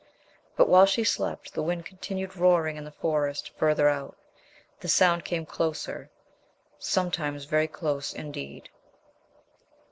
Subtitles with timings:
[0.55, 4.17] But while she slept the wind continued roaring in the Forest further out.
[4.79, 6.09] The sound came closer
[6.79, 8.69] sometimes very close indeed.